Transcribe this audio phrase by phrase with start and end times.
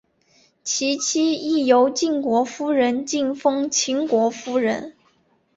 [0.63, 4.95] 其妻亦由晋国夫人进封秦国夫人。